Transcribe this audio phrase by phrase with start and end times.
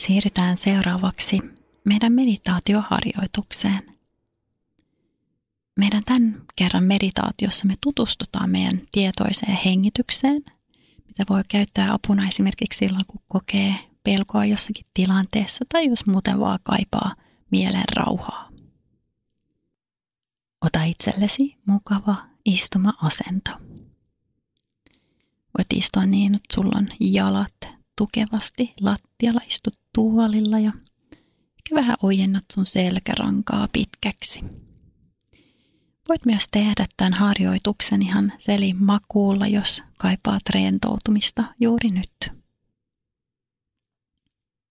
[0.00, 1.40] siirrytään seuraavaksi
[1.84, 3.82] meidän meditaatioharjoitukseen.
[5.76, 10.42] Meidän tämän kerran meditaatiossa me tutustutaan meidän tietoiseen hengitykseen,
[11.06, 16.58] mitä voi käyttää apuna esimerkiksi silloin, kun kokee pelkoa jossakin tilanteessa tai jos muuten vaan
[16.62, 17.14] kaipaa
[17.50, 18.50] mielen rauhaa.
[20.64, 23.50] Ota itsellesi mukava istuma-asento.
[25.58, 27.69] Voit istua niin, että sulla on jalat
[28.00, 30.72] tukevasti lattialla, istut tuolilla ja
[31.48, 34.40] ehkä vähän ojennat sun selkärankaa pitkäksi.
[36.08, 42.32] Voit myös tehdä tämän harjoituksen ihan selin makuulla, jos kaipaat rentoutumista juuri nyt.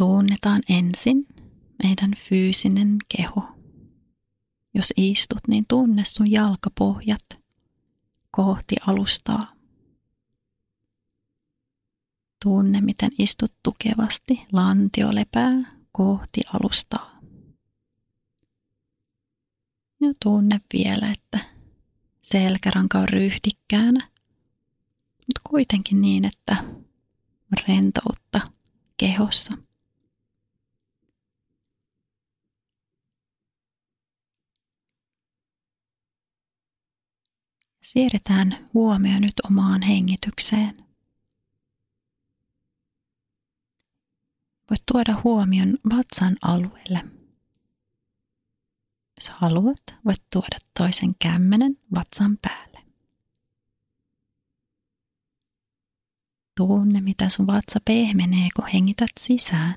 [0.00, 1.26] Tunnetaan ensin
[1.82, 3.48] meidän fyysinen keho.
[4.74, 7.40] Jos istut, niin tunne sun jalkapohjat
[8.30, 9.53] kohti alustaa.
[12.44, 15.52] Tunne, miten istut tukevasti, lantio lepää
[15.92, 17.20] kohti alustaa.
[20.00, 21.38] Ja tunne vielä, että
[22.22, 24.08] selkäranka on ryhdikkäänä,
[25.18, 26.64] mutta kuitenkin niin, että
[27.68, 28.40] rentoutta
[28.96, 29.52] kehossa.
[37.82, 40.83] Siirretään huomio nyt omaan hengitykseen.
[44.74, 47.04] Voit tuoda huomion vatsan alueelle.
[49.16, 52.82] Jos haluat, voit tuoda toisen kämmenen vatsan päälle.
[56.56, 59.76] Tunne, mitä sun vatsa pehmenee, kun hengität sisään.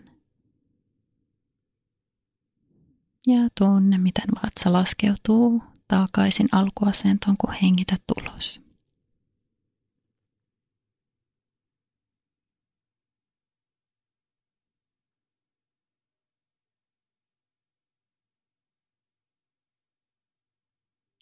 [3.28, 8.67] Ja tunne, miten vatsa laskeutuu takaisin alkuasentoon, kun hengität ulos.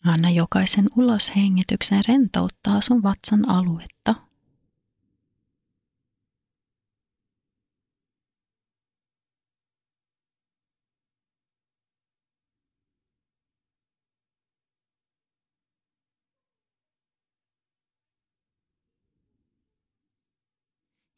[0.06, 4.16] Anna jokaisen uloshengityksen rentouttaa sun vatsan aluetta.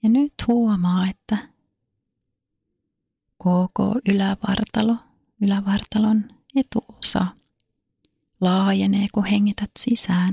[0.04, 1.38] Ja nyt huomaa, että
[3.38, 4.96] koko ylävartalo,
[5.42, 6.24] ylävartalon
[6.56, 7.26] etuosa
[8.42, 10.30] laajenee, kun hengität sisään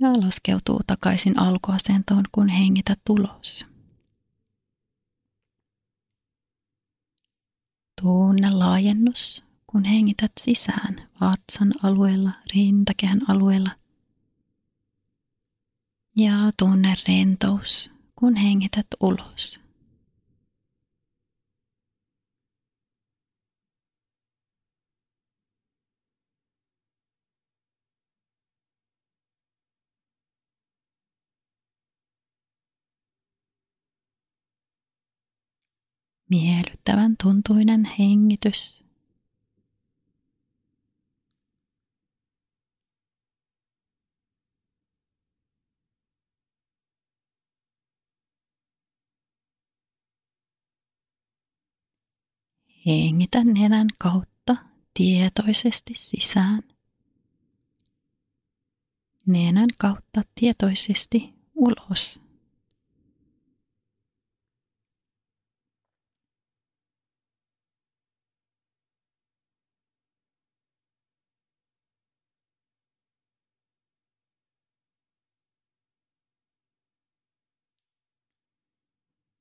[0.00, 3.66] ja laskeutuu takaisin alkuasentoon, kun hengität ulos.
[8.02, 13.70] Tunne laajennus, kun hengität sisään vatsan alueella, rintakehän alueella–
[16.18, 19.60] ja tunne rentous, kun hengität ulos.
[36.28, 38.88] Miellyttävän tuntuinen hengitys
[52.88, 54.56] Hengitä nenän kautta
[54.94, 56.62] tietoisesti sisään.
[59.26, 62.20] Nenän kautta tietoisesti ulos.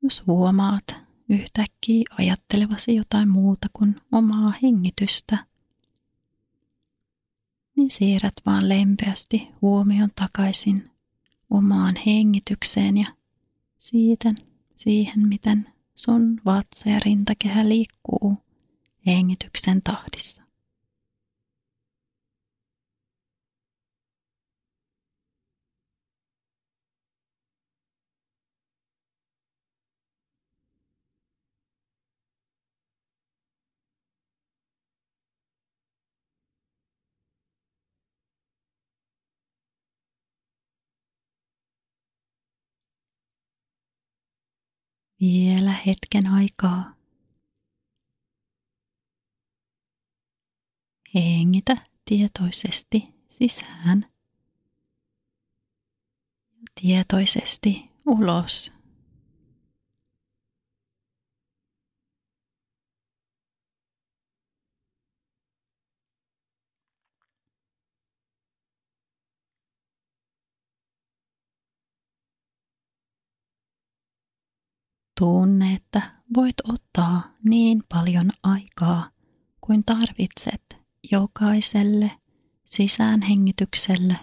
[0.07, 0.95] Jos huomaat,
[1.29, 5.45] yhtäkkiä ajattelevasi jotain muuta kuin omaa hengitystä,
[7.75, 10.91] niin siirrät vaan lempeästi huomion takaisin
[11.49, 13.05] omaan hengitykseen ja
[13.77, 14.33] siitä
[14.75, 18.37] siihen, miten sun vatsa ja rintakehä liikkuu
[19.05, 20.43] hengityksen tahdissa.
[45.21, 46.93] Vielä hetken aikaa.
[51.15, 54.05] Hengitä tietoisesti sisään.
[56.81, 58.76] Tietoisesti ulos.
[75.19, 76.01] Tunne, että
[76.35, 79.09] voit ottaa niin paljon aikaa
[79.61, 80.77] kuin tarvitset
[81.11, 82.11] jokaiselle
[82.65, 84.15] sisäänhengitykselle,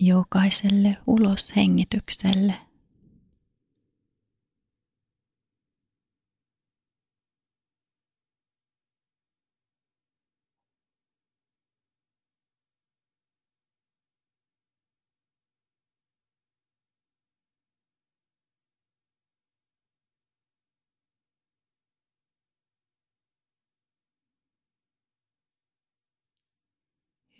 [0.00, 2.54] jokaiselle uloshengitykselle–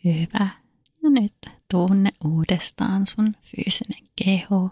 [0.04, 0.50] Hyvä.
[1.02, 1.34] Ja nyt
[1.70, 4.70] tunne uudestaan sun fyysinen keho.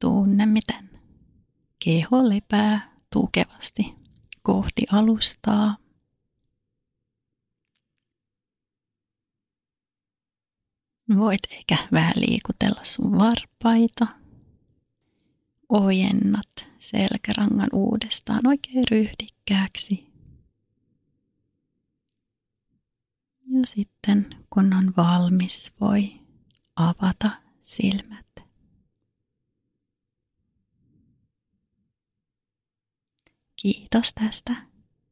[0.00, 0.90] Tunne, miten
[1.84, 3.94] keho lepää tukevasti
[4.42, 5.76] kohti alustaa.
[11.16, 14.06] Voit ehkä vähän liikutella sun varpaita.
[15.68, 20.09] Ojennat selkärangan uudestaan oikein ryhdikkääksi.
[23.50, 26.20] Ja sitten kun on valmis, voi
[26.76, 27.30] avata
[27.62, 28.26] silmät.
[33.62, 34.56] Kiitos tästä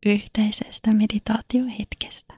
[0.06, 2.37] yhteisestä meditaatiohetkestä.